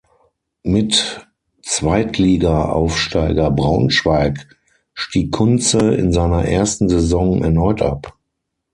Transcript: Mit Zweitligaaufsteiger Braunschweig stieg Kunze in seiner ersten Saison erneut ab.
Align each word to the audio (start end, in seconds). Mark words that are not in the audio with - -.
Mit 0.63 1.27
Zweitligaaufsteiger 1.61 3.51
Braunschweig 3.51 4.47
stieg 4.95 5.31
Kunze 5.31 5.93
in 5.93 6.11
seiner 6.11 6.43
ersten 6.43 6.89
Saison 6.89 7.43
erneut 7.43 7.83
ab. 7.83 8.17